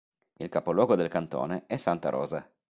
Il 0.39 0.49
capoluogo 0.49 0.95
del 0.95 1.09
cantone 1.09 1.65
è 1.67 1.77
Santa 1.77 2.09
Rosa. 2.09 2.51